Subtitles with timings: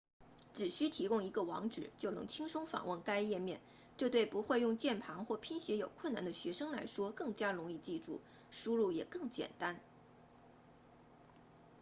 [0.55, 3.61] 只需提供一个网址就能轻松访问该页面
[3.97, 8.19] 这对不会用键盘或拼写有困难的学生来说更加容易记住
[8.49, 9.79] 输入也更简单